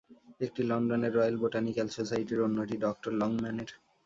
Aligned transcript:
একটি 0.41 0.61
লন্ডনের 0.63 1.15
royal 1.15 1.35
botanical 1.41 1.87
সোসাইটির, 1.89 2.39
অন্যটি 2.41 2.75
ডঃ 2.77 2.89
লংম্যানের। 3.19 3.69